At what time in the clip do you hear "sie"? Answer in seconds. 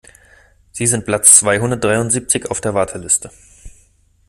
0.71-0.87